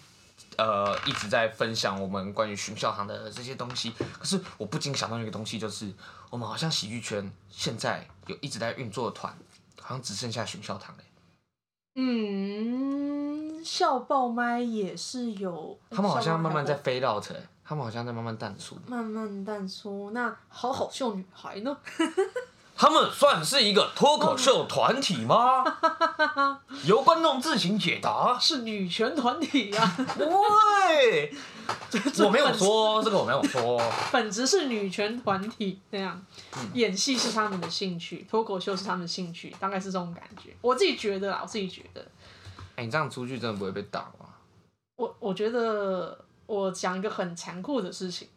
[0.58, 5.92] 呃，一直在分享我们关于巡校堂的这些东西，可是我不禁想到一个东西，就是
[6.30, 9.38] 我们好像喜剧圈现在有一直在运作的团，
[9.88, 11.04] 好像只剩下熊笑堂哎。
[11.94, 17.36] 嗯，笑爆麦也是有，他们好像慢慢在 fade out 哎。
[17.64, 20.10] 他们好像在慢慢淡出，慢慢淡出。
[20.12, 21.78] 那好好笑女孩呢？
[22.78, 25.64] 他们算是一个脱口秀团体吗？
[26.86, 28.38] 由观众自行解答。
[28.40, 30.06] 是女权团体呀、啊？
[30.18, 31.34] 对，
[32.24, 33.82] 我没有说这个，我没有说。
[34.12, 36.22] 本质是女权团体这样，
[36.74, 40.56] 演戏是他们的兴趣，脱口秀是他们的兴趣，大概是这种感觉。
[40.62, 42.02] 我自己觉得啦，我自己觉得。
[42.76, 44.28] 哎、欸，你这样出去真的不会被打吗？
[44.98, 46.20] 我我觉得。
[46.48, 48.35] 我讲一个很残酷的事情，嗯、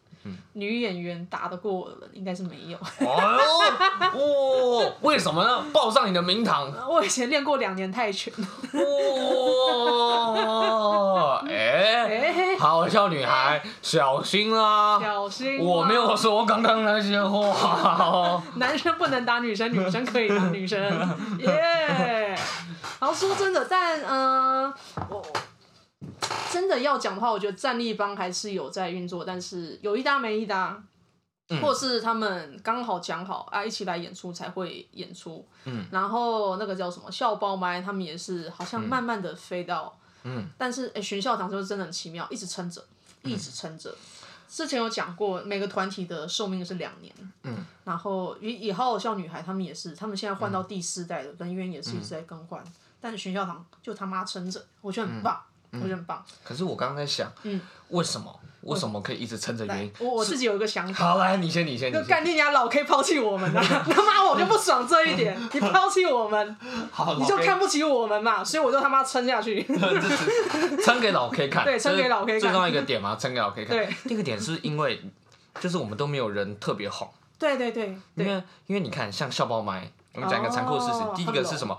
[0.53, 2.79] 女演员打得过我的人应该是没有。
[3.07, 5.65] 哦，哦，为什么呢？
[5.73, 6.73] 报上你的名堂。
[6.89, 8.33] 我以前练过两年泰拳。
[8.73, 8.81] 哇、
[10.43, 15.01] 哦，哎、好笑女孩，小心啦！
[15.01, 15.59] 小心。
[15.61, 18.43] 我没有说刚刚那些话。
[18.57, 20.81] 男生不能打女生，女生可以打女生。
[21.39, 22.37] 耶！
[23.01, 24.75] 然后说真的，但嗯、呃，
[25.09, 25.23] 我。
[26.51, 30.83] 真的要讲的话，我觉得战立帮还是有在运作，但是有一搭没一搭，
[31.51, 35.47] 嗯、或是他们刚好讲好啊，一起来演出才会演出。
[35.65, 39.99] 嗯、然后那个叫什么校包麦，他们也是好像慢慢的飞到。
[40.25, 42.85] 嗯、但是哎，寻笑堂就是真的很奇妙，一直撑着，
[43.23, 43.91] 一直撑着。
[43.91, 43.97] 嗯、
[44.49, 47.15] 之前有讲过，每个团体的寿命是两年。
[47.45, 55.41] 嗯、然后以以好好笑女孩他们也是，他们现在换到第四代的人员也是一直在更换，嗯、但是学校堂就他妈撑着，我觉得很棒。
[55.73, 56.25] 嗯我觉得很棒。
[56.45, 59.65] 可是我刚刚在想，嗯，为什么为什么可以一直撑着？
[59.67, 61.05] 原因我我自己有一个想法。
[61.05, 61.93] 好，来，你先，你先。
[61.93, 66.57] 就干你娘老 K 抛弃我们了， 他妈我就不爽这一点， 你抛弃我们，
[67.19, 69.63] 你就看不起我们嘛，所以我就他妈撑下去。
[70.85, 71.65] 撑给老 K 看。
[71.65, 72.41] 对，撑给老 K 看。
[72.41, 73.77] 最重要一个点嘛，撑给老 K 看。
[73.77, 73.89] 对。
[74.05, 75.03] 那个点是因为，
[75.61, 77.09] 就是我们都没有人特别红。
[77.39, 77.97] 对对对。
[78.17, 81.79] 因为因为你看，像笑包麦，我们讲一个残酷的事实，第一个是什么？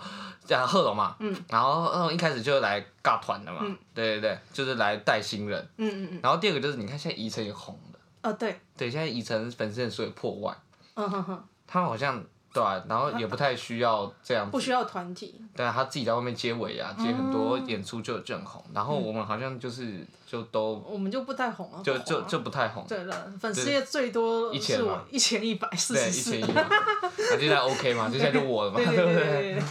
[0.57, 10.57] 讲贺龙嘛，嗯，然后嗯一开始就来尬团的嘛，嗯，对对对，就是来带新人，嗯嗯嗯，然后第二个就是你看现在宜城也红了，哦对，对，现在宜城粉丝人数也破万，
[10.95, 29.61] 嗯哼哼，他好像对啊，然后也不太需要这样，不需要团体，对啊，他自己在外面接尾啊，接很多演出就就很红，然后我们好像就是就都，我们就不太红了，就就就不太红，对了，粉丝也最多一千嘛，一千一百四十四，一千一，那 现在 OK 嘛，就现在就我了嘛，对不 对？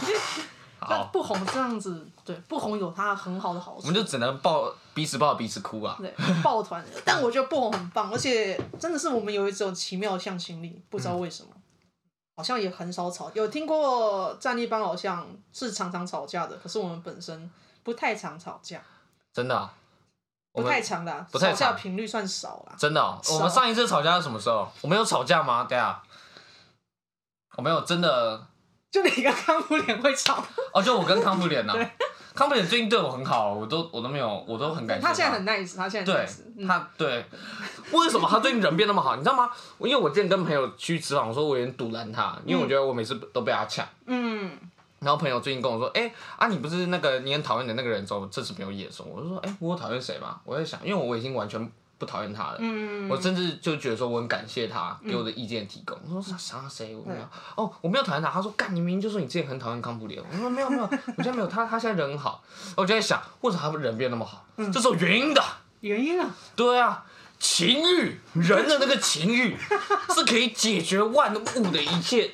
[0.79, 3.81] 好不红这样子，对，不红有它很好的好处。
[3.81, 5.95] 我们就只能抱彼此抱彼此哭啊。
[5.99, 6.13] 对，
[6.43, 6.83] 抱团。
[7.03, 11.61] 但我觉得不红很棒，而且真的是我们有一种奇妙的向心力，不知道为什么，嗯、
[12.37, 13.29] 好像也很少吵。
[13.33, 17.51] 有听过战立班好像是常常吵架的，可是我们本身
[17.83, 18.81] 不太常吵架。
[19.33, 19.73] 真的、啊？
[20.51, 22.75] 不太常的，不太吵架频率算少了。
[22.77, 23.21] 真的、哦？
[23.33, 24.67] 我们上一次吵架是什么时候？
[24.81, 25.65] 我们有吵架吗？
[25.69, 26.01] 对啊。
[27.57, 28.47] 我没有真的。
[28.91, 31.73] 就你跟康普脸会吵哦，就我跟康普脸呐，
[32.33, 35.09] 康普脸最近对我很好，我都我都没有，我都很感谢他。
[35.09, 37.25] 他现在很 nice，他现在对，他对，
[37.91, 39.15] 为什么他最近人变那么好？
[39.15, 39.49] 你知道吗？
[39.79, 43.87] 因为我之前跟朋友去吃饭，我说我有点堵拦他，因为我觉得我每次都被他抢。
[44.07, 44.51] 嗯。
[44.99, 48.89] 然后朋友最近跟我说，哎啊，你不是那个你很讨厌的那个人，怎么这次没有演？
[49.13, 50.41] 我就说，哎，我讨厌谁嘛？
[50.43, 51.71] 我在想，因为我已经完全。
[51.99, 55.95] 不讨厌他了，嗯、我甚至就觉得说我很感谢他给我的意见提供。
[56.07, 56.95] 嗯、我说啥谁？
[56.95, 57.21] 我没有。
[57.55, 58.29] 哦，我没有讨厌他。
[58.29, 60.17] 他说干，你明明就说你之前很讨厌康普里。
[60.17, 61.47] 我说没有没有，我现在没有。
[61.47, 62.41] 他 他现在人很好。
[62.77, 64.45] 我就在想，为什么他们人变那么好？
[64.55, 65.43] 嗯、这是有原因的。
[65.81, 66.29] 原因啊？
[66.55, 67.03] 对啊，
[67.37, 69.57] 情欲，人的那个情欲
[70.15, 72.31] 是可以解决万物的一切。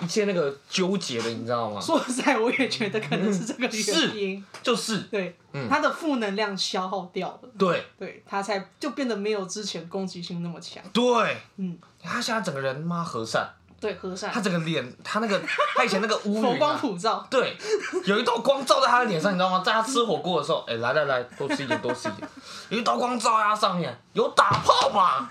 [0.00, 1.80] 一些那个纠结的，你知道吗？
[1.80, 4.98] 说实在，我也觉得可能是这个原因，是就是。
[5.10, 13.48] 对，嗯，他的负能量消耗掉了，对，对他才就变得没有之前攻击性那么强，对，嗯，他现在整个人妈和善。
[13.84, 14.30] 对，和善。
[14.32, 15.38] 他整个脸，他那个，
[15.76, 17.26] 他以前那个乌云、啊、 佛光普照。
[17.28, 17.54] 对，
[18.06, 19.62] 有一道光照在他的脸上，你知道吗？
[19.62, 22.26] 在他吃火锅的时候，哎、欸，来来来，多吃一点，多吃一点。
[22.70, 25.28] 有一道光照在他上面，有打炮吗？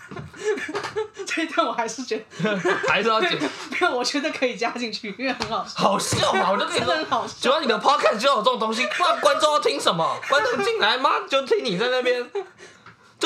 [1.26, 2.56] 这一段我还是觉得，
[2.88, 3.32] 还是要剪。
[3.42, 5.82] 没有，我觉得可以加进去，因为很好笑。
[5.82, 6.52] 好笑嘛？
[6.52, 7.34] 我就跟你说，很好笑。
[7.40, 10.16] 喜欢你的 podcast 就有这种东西，不然观众要听什么？
[10.30, 11.10] 观众进来吗？
[11.28, 12.24] 就听你在那边，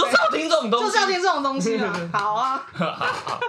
[0.02, 1.94] 就是要听这种东西，就是要听这种东西嘛。
[2.14, 2.64] 好啊。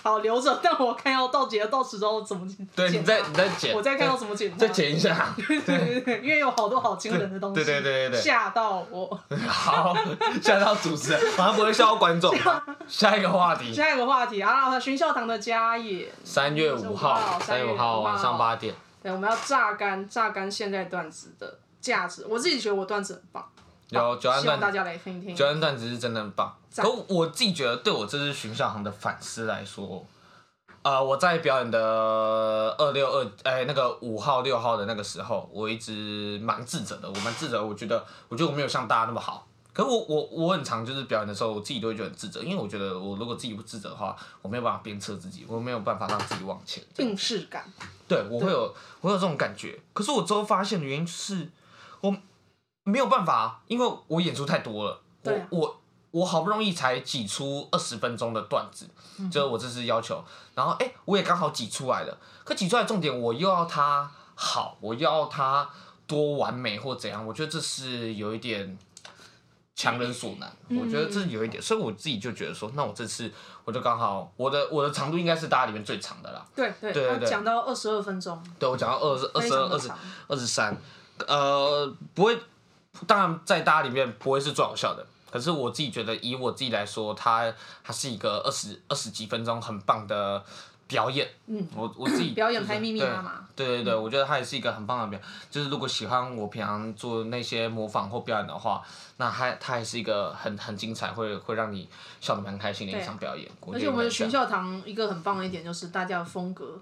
[0.00, 2.66] 好留着，但我看要到截到时之后怎么剪。
[2.74, 3.74] 对，你再你再剪。
[3.74, 4.56] 我再看到怎么剪。
[4.56, 5.34] 再剪一下。
[5.36, 7.56] 对对对，因为有好多好惊人的东西。
[7.56, 8.20] 对对对对对。
[8.20, 9.20] 吓到我。
[9.46, 9.94] 好，
[10.40, 12.34] 吓到主持人，反正不会吓到观众。
[12.88, 13.74] 下一个话题。
[13.74, 16.10] 下一个话题啊，寻校堂的家也。
[16.24, 18.74] 三月五号，三月五号晚上八点。
[19.02, 22.24] 对，我们要榨干榨干现在段子的价值。
[22.28, 23.44] 我自己觉得我段子很棒。
[23.90, 25.34] 有九安段，希望大家来听听。
[25.34, 26.54] 九安段子是真的很棒。
[26.76, 30.04] 可我自己觉得，对我这次巡校行的反思来说，
[30.82, 31.80] 呃，我在表演的
[32.78, 37.08] 二六二哎那个五号六号的那个时候，我一直蛮自责的。
[37.08, 39.46] 我蛮自责，我觉得我觉得我没有像大家那么好。
[39.72, 46.84] 可是我我我很常就是表演的时候，我自己都会觉得很自责，因为我觉得我如果自己不自责的话，我没有办法鞭策自己，我没有办法让自己往前。
[46.96, 47.64] 病识感。
[48.06, 49.80] 对，我会有我有这种感觉。
[49.92, 51.48] 可是我之后发现的原因是，
[52.02, 52.14] 我。
[52.88, 58.88] 没有办法，因为我演出太多了，我我我好不容易才挤出二十分钟的段子，
[59.30, 60.24] 就是我这次要求，
[60.54, 65.68] 然后哎，我也刚好挤出来了，可挤出来重点我又要它好，我又要它
[66.06, 68.78] 多完美或怎样，我觉得这是有一点
[69.76, 73.30] 强人所难，我觉得这是有一点，所以我自己就觉得说，那我这次
[73.66, 79.90] 我就刚好我的我的长度应该是大家里面最长的啦，对对对对，讲到二十二分钟，对我讲到二十二十二二十
[80.28, 80.74] 二十三，
[81.26, 82.38] 呃，不会。
[83.06, 87.52] 当然，在大家里面不会是最好笑的，可是我自己觉得，以我自己来说，它
[87.84, 90.42] 它是一个二十二十几分钟很棒的
[90.86, 91.28] 表演。
[91.46, 93.46] 嗯，我我自己表演拍秘密妈妈。
[93.54, 95.28] 对对对，我觉得它也是一个很棒的表演。
[95.50, 98.82] 就是如果喜欢我平常做那些模仿或表演的话，
[99.16, 101.88] 那它它还是一个很很精彩，会会让你
[102.20, 103.50] 笑得蛮开心的一场表演。
[103.72, 106.80] 而且我们寻笑堂一个很棒的一点就是大家的风格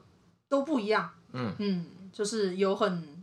[0.48, 1.10] 都不一样。
[1.32, 3.15] 嗯嗯，就是有很。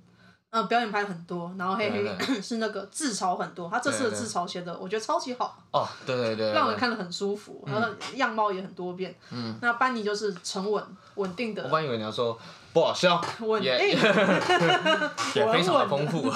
[0.55, 5.57] 嗯，表演拍很多，然后黑黑对对对 是那个自嘲很多，他这次的自嘲写的我觉得超级好。
[5.71, 9.15] 哦，对对对，让人看得很舒服，然后样貌也很多变。
[9.31, 9.57] 嗯。
[9.63, 10.85] 那班尼就是沉稳
[11.15, 11.63] 稳定的。
[11.63, 12.37] 我班以为你要说
[12.71, 13.71] 不好笑，稳定，
[15.33, 16.31] 也非常的丰富。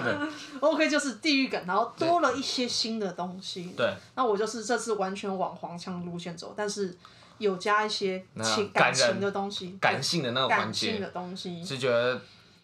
[0.66, 3.74] OK，就是地域感，然后多了一些新的东西。
[3.76, 3.92] 对。
[4.14, 6.96] 那我就是这次完全往黄腔路线走，但是
[7.36, 12.18] 有加一些情感情的东西，感性的那个环节，感性的东西，是觉得。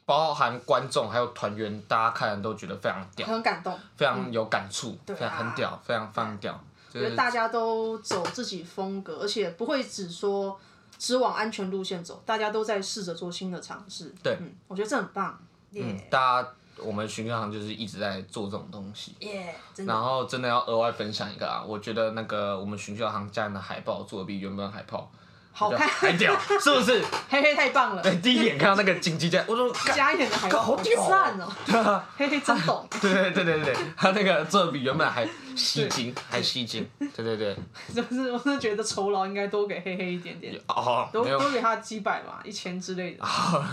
[0.06, 6.60] 包含观众还有团员，大家看人都觉得非常屌，很感动，非常有感触，非常很屌，非常非常屌。
[6.92, 10.56] 觉得大家都走自己风格，而且不会只说
[10.96, 14.14] 只往安全路线走，大家都在试着做新的尝试。
[14.22, 14.38] 对，
[14.68, 15.36] 我觉得这很棒。
[15.72, 19.16] 嗯，大家我们寻笑堂就是一直在做这种东西。
[19.20, 25.10] 耶，然后真的要额外分享一个啊，我觉得那个我们寻笑堂家人的海报做的比原本海报。
[25.56, 27.00] 好看，还屌，是不是？
[27.30, 28.02] 黑黑太棒了。
[28.02, 31.48] 对，第一眼看到那个紧急加，我说 加一点的海报好赞哦。
[31.64, 32.86] 对啊，黑黑真懂。
[33.00, 36.84] 对对对对对，他那个做的比原本还吸睛，还吸睛。
[36.98, 37.56] 对对对。
[37.94, 40.60] 就是，我是觉得酬劳应该多给黑黑一点点。
[40.66, 41.08] 哦。
[41.12, 43.24] 多多给他几百吧，一千之类的。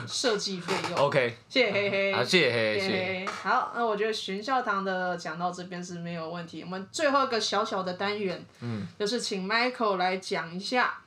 [0.08, 1.00] 设计费用。
[1.00, 1.36] OK。
[1.50, 2.14] 谢谢黑黑。
[2.14, 3.26] 啊，谢谢黑黑。
[3.26, 6.62] 好，那我觉得玄校堂的讲到这边是没有问题。
[6.64, 11.00] 我们最后一个小小的单元，嗯，就是请 Michael 来讲一下。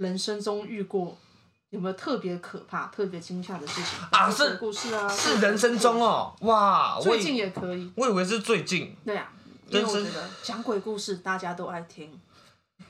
[0.00, 1.14] 人生中遇过
[1.68, 4.30] 有没有特别可怕、特别惊吓的事情啊？
[4.30, 7.92] 是故事啊，是人生中哦，哇，最近也可以。
[7.94, 8.96] 我以为是最近。
[9.04, 9.30] 对啊，
[9.68, 12.18] 因为我觉得讲鬼故事大家都爱听。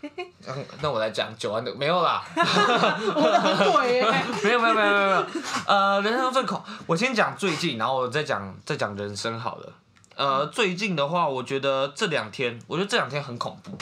[0.81, 2.23] 那我来讲九安的没有啦。
[2.37, 4.03] 我的很鬼耶。
[4.45, 5.27] 没有没有没有没有
[5.67, 9.73] 呃，人生中最恐，我先讲最近，然后我再讲再讲人生好了。
[10.15, 13.77] 呃，最近的话，我觉得这两天，我觉得这两天很恐怖。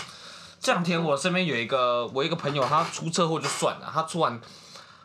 [0.60, 4.40] 这两天我身边有一个我一个朋友，他出车祸就算了，他出完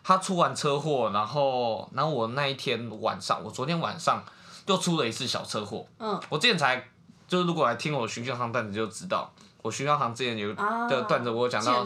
[0.03, 4.23] 他出完车祸，然后然后我那一天晚上，我昨天晚上
[4.65, 5.85] 又出了一次小车祸。
[5.99, 6.19] 嗯。
[6.29, 6.83] 我之前才
[7.27, 11.83] 就是如果来听我寻笑堂段子就知道，我寻笑堂之前有的段子我有讲到，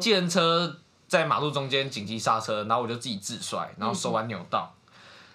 [0.00, 4.72] 计程车在马路中间紧急刹车，然后我就自己自摔，然后手腕扭到。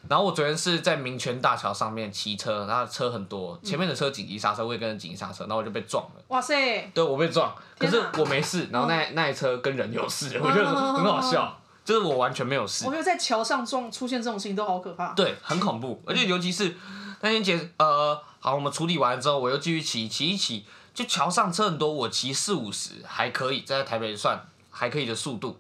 [0.07, 6.23] 然后我昨天是在民权大桥上面骑车，然后车很多，前面的车紧急刹车，我也跟着紧急刹车，然后我就被撞了。
[6.27, 6.91] 哇塞！
[6.93, 8.67] 对，我被撞，可是我没事。
[8.71, 12.85] 然后那那一车跟人有事， 我觉得很好笑，就是我完全没有事。
[12.85, 15.13] 我觉得在桥上撞出现这种事情都好可怕。
[15.13, 16.75] 对，很恐怖， 而且尤其是
[17.21, 25.59] 那天结呃，好，我们处理完之后，我又继续骑，骑一骑，就桥上车很多，我骑四五十还可以，在台北算还可以的速度，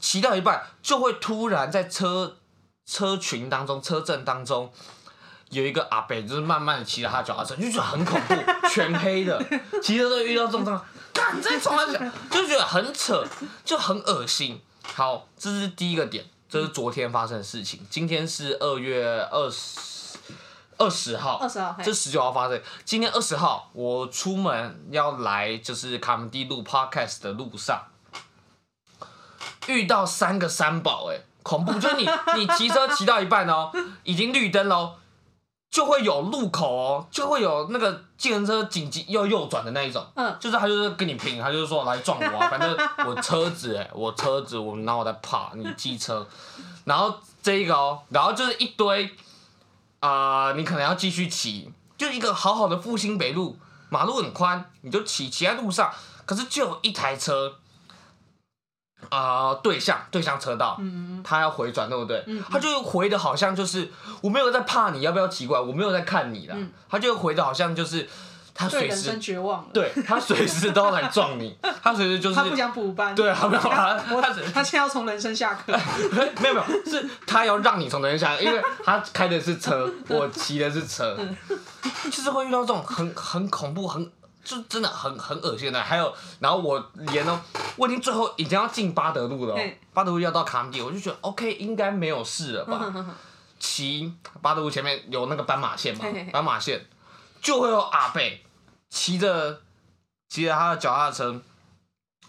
[0.00, 2.37] 骑到一半就会突然在车。
[2.88, 4.72] 车群当中，车阵当中
[5.50, 8.34] 有一个阿伯，就是慢慢的骑着他脚踏车，就觉得很恐怖，
[8.72, 9.38] 全黑的，
[9.82, 11.86] 骑车都遇到这种状况，干在冲他，
[12.30, 13.22] 就觉得很扯，
[13.62, 14.60] 就很恶心。
[14.94, 17.86] 好，这是第一个点，这是昨天发生的事情。
[17.90, 20.16] 今天是二月二十
[20.78, 22.58] 二十号，二十号，这十九号发生。
[22.86, 27.88] 今天二十号，我出门要来就是卡门地路 Podcast 的路上，
[29.66, 31.72] 遇到三个三宝，哎，恐怖！
[31.80, 33.72] 就是你你骑车骑到一半哦，
[34.04, 34.92] 已经绿灯喽，
[35.70, 42.76] 就会有路口哦，就会有那个计程车紧急要右转的那一种，嗯，就是他就是跟你拼，他就是说来撞我，啊，反正
[43.06, 46.26] 我车子哎，我车子我然后我在怕你机车，
[46.84, 49.10] 然后这一个哦，然后就是一堆
[50.00, 53.56] 啊，呃，你可能要继续骑，就一个好好的复兴北路，
[53.88, 55.90] 马路很宽，你就骑骑在路上，
[56.26, 57.54] 可是就有一台车。
[59.08, 62.22] 啊、呃，对向对向车道，嗯、他要回转，对不对？
[62.26, 63.90] 嗯、他就回的好像就是
[64.20, 65.58] 我没有在怕你，要不要奇怪？
[65.58, 68.08] 我没有在看你了，嗯、他就回的好像就是
[68.54, 74.20] 他随时绝望了，对他随时都要来撞你， 他随时就是他不想补班，对，他不想他 他
[74.52, 75.72] 他现在要从人生下课，
[76.42, 81.16] 没有没有，是他要让你从人生下课，因为他开的是车，我骑的是车，
[82.04, 84.10] 就是会遇到这种很很恐怖很。
[84.48, 87.38] 就真的很很恶心的，还有，然后我连哦，
[87.76, 89.54] 我已经最后已经要进巴德路了，
[89.92, 92.90] 巴德路要到卡米地，我就觉得 OK 应该没有事了吧。
[93.60, 96.86] 骑巴德路前面有那个斑马线嘛，斑马线
[97.42, 98.42] 就会有阿贝
[98.88, 99.60] 骑着
[100.30, 101.38] 骑着他的脚踏车，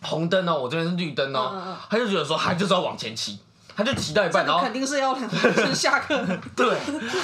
[0.01, 3.39] 红灯哦，我这边是绿灯哦，他就觉得说他就是要往前骑。
[3.79, 6.21] 他就骑到一半，然后肯定是要先下课。
[6.53, 6.77] 对，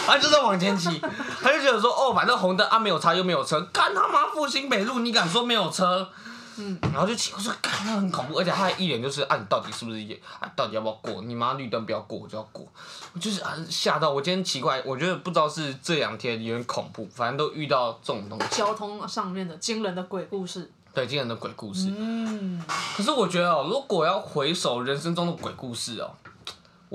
[0.08, 1.02] 他就在往前骑，
[1.42, 6.08] 他就觉得说，哦，反正红灯啊，没有差又没有车，干他妈复兴北路，你敢说没有车？
[6.58, 11.22] 嗯，然后就骑，我说干，那很恐怖，而且他还一脸就是，啊，你到底是不是也，啊，到底要不要过？
[11.24, 12.66] 你妈绿灯不要过，我就要过，
[13.12, 14.22] 我就是啊吓到我。
[14.22, 18.46] 今天奇怪，我觉得不知道是这两天有点恐怖，反正都遇到这种东西。
[18.56, 20.72] 交通上面的惊人的鬼故事。
[20.94, 21.92] 对，惊人的鬼故事。
[21.94, 22.64] 嗯。
[22.96, 26.10] 可是我觉得哦，如果要回首人生中的鬼故事哦。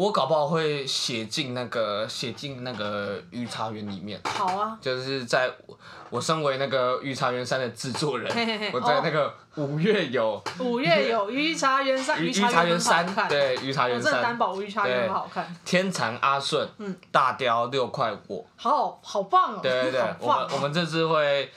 [0.01, 4.19] 我搞不好会写进那个写进那个御茶园里面。
[4.25, 4.79] 好啊。
[4.81, 5.79] 就是在我，
[6.09, 10.43] 我身为那个御茶园山的制作人，嘿嘿嘿我在那个五月有。
[10.59, 14.15] 五月有御茶园山，御茶园山，对，御茶园山。
[14.17, 15.55] 我担保御茶园很好看。
[15.67, 18.47] 天蚕阿顺，嗯，大雕六块五。
[18.57, 19.61] 好，好棒哦。
[19.63, 21.53] 对对对， 我们我们这次会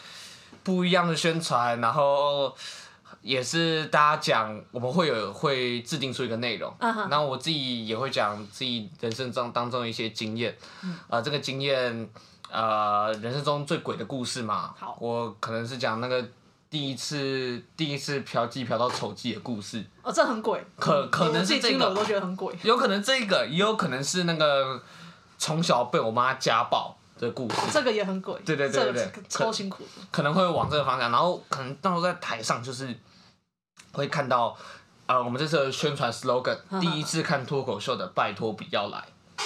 [0.64, 2.54] 不一样的宣传，然后。
[3.24, 7.22] 也是大家讲，我们会有会制定出一个内容，然后、uh huh.
[7.22, 10.56] 我自己也会讲自己人生中当中的一些经验，
[11.08, 12.10] 啊、这个经验，
[12.52, 14.98] 呃，人生中最鬼的故事嘛，好。
[15.00, 16.24] 我可能是讲那个
[16.70, 24.82] 第一次第一次嫖妓嫖到丑妓的故事，哦，这很鬼，可可能是这个，我都觉得很鬼，有可能这个，也有可能是那个
[25.38, 26.98] 从小被我妈家暴。
[27.20, 32.94] 的故事，这个也很鬼，对对对对，超辛苦的，可能会往这个方向，然后可能到时候在台上就是
[33.94, 34.56] 会看到，
[35.06, 39.04] 呃，我们这次的宣传 slogan，第一次看脱口秀的，拜托不要来。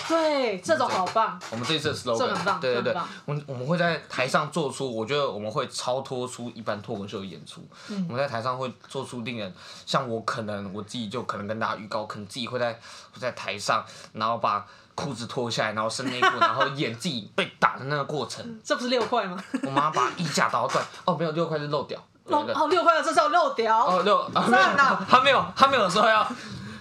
[0.07, 1.39] 对，这种好棒。
[1.51, 7.61] 我们这一次的 slogan，对对对，我们我们会在台上做出，我觉得我们会超脱出一般脱口秀的演出，
[8.09, 9.53] 我们在台上会做出令人，
[9.85, 14.65] 像我可能我自己就可能跟大家预告，可能自己会在会在台上，然后把。
[14.97, 18.59] 裤子脱下来，然后伸内裤，然后演自己被打的那个过程。
[18.63, 19.37] 这不是六块吗？
[19.61, 20.83] 我妈把衣架打断。
[21.05, 22.03] 哦，没有，六块是漏屌。
[22.27, 23.85] 哦哦，六块的这叫六屌。
[23.85, 24.63] 哦六啊，没有，
[25.09, 26.27] 他没有，他没有说要，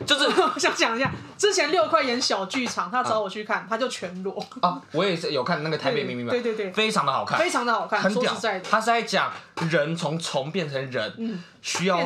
[0.07, 4.45] 就是 我想讲一下，之前六块演小剧场，他找我去看，他就全裸。
[4.61, 6.33] 啊，我也是有看那个台北明明白。
[6.33, 8.35] 对对对，非常的好看，非常的好看，很屌。
[8.69, 9.33] 他是在讲
[9.71, 11.97] 人从虫变成人，需要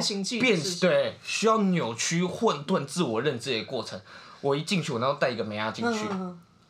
[0.41, 4.01] 变对，需要扭曲混沌自我认知的过程。
[4.43, 6.01] 我一进去，我然后带一个美亚进去，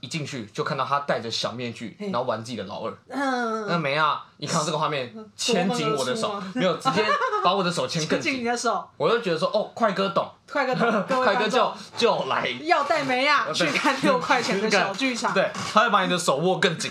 [0.00, 3.66] 一进去就看到他戴着小面具，然后玩自己的老二。
[3.68, 7.04] 那梅亚一看到这个画面， 牵紧我的手， 没有直接
[7.44, 8.40] 把我的手牵 更紧。
[8.40, 15.32] 你的手，我就觉得说，哦，快哥懂，快哥懂，快哥就就来要带梅亚去看六块钱的小剧场。
[15.34, 16.90] 对，他会把你的手握更紧。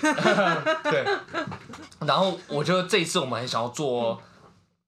[0.83, 1.05] 对，
[2.05, 4.21] 然后我觉得这一次我们很想要做，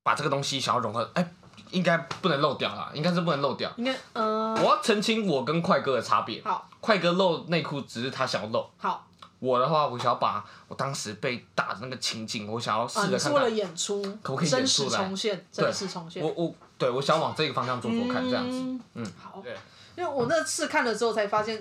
[0.04, 1.34] 把这个东西想要融合，哎。
[1.72, 3.72] 应该不能漏掉啦，应该是不能漏掉。
[3.78, 6.42] 应该，呃，我要澄清我跟快哥的差别。
[6.44, 8.66] 好，快哥露内裤只是他想要露。
[8.78, 9.08] 好，
[9.40, 13.34] 我的话，我想要把我当时被打的那个情景，我想要试着看看。
[13.34, 14.98] 为了演出，可不可以演出来？
[14.98, 16.24] 重现，真实重现。
[16.24, 18.58] 我我对我想往这个方向做做看，这样子。
[18.96, 19.42] 嗯，好。
[19.44, 19.56] 对，
[19.96, 21.60] 因为我那次看了之后才发现，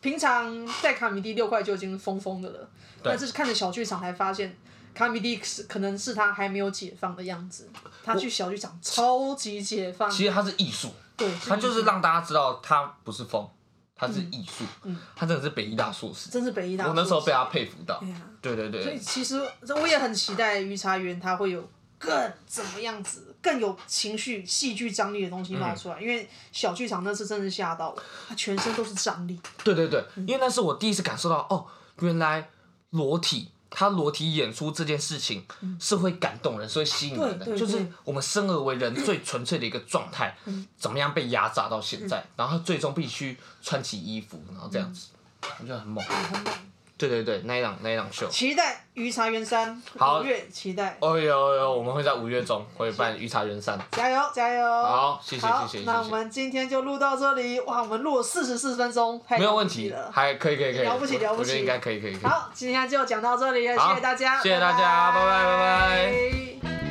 [0.00, 2.68] 平常在卡米蒂六块就已经疯疯的了，
[3.02, 4.56] 但是看着小剧场才发现。
[4.94, 7.68] 卡米蒂是可能是他还没有解放的样子，
[8.04, 10.08] 他去小剧场超级解放。
[10.10, 13.46] 其实他是艺术，对，他就是让大家知道他不是疯，
[13.96, 16.86] 他是艺术，嗯，他真的是北医大硕士，真是北医大。
[16.86, 18.02] 我那时候被他佩服到，
[18.40, 18.84] 对对对。
[18.84, 19.44] 所以其实
[19.76, 21.68] 我也很期待于茶园他会有
[21.98, 29.40] 更怎么样子，更有情绪、戏剧张力的东西冒出来，因为小剧场那次真的吓到了，他全身都是张力。
[29.64, 31.66] 对对对，因为那是我第一次感受到，哦，
[31.98, 32.48] 原来
[32.90, 33.50] 裸体。
[33.74, 35.44] 他裸体演出这件事情
[35.80, 40.36] 是会感动人，是会吸引人的，就是我们生而为人最纯粹的一个状态，
[40.78, 45.08] 怎么样被压榨到现在，然后最终必须穿起衣服，然后这样子，
[45.60, 46.02] 我觉得很猛。
[46.96, 50.96] 对对对，那一档那一档秀，期待鱼茶园山，好，五月期待。
[51.00, 54.64] 哦呦呦，我们会在五月中会办鱼茶园山，加油加油！
[54.64, 55.84] 好，谢谢谢谢。
[55.84, 62.16] 那我们今天就录到这里，哇，我们录了四十四分钟，没有问题，还可以可以可以，了不起了不起，应该可以可以。
[62.22, 65.56] 好，今天就讲到这里了，谢谢大家，谢谢大家，拜拜拜
[66.70, 66.83] 拜。